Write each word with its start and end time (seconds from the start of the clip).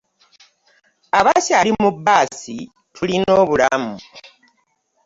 Abakyali 1.19 1.71
mu 1.81 1.89
baasi 2.05 2.57
tulina 2.95 3.31
obulamu. 3.41 3.95